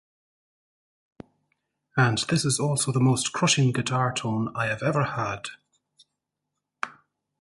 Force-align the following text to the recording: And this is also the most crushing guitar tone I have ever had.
And 1.95 2.17
this 2.27 2.43
is 2.43 2.59
also 2.59 2.91
the 2.91 2.99
most 2.99 3.33
crushing 3.33 3.71
guitar 3.71 4.11
tone 4.11 4.51
I 4.55 4.65
have 4.65 4.81
ever 4.81 5.03
had. 5.03 5.49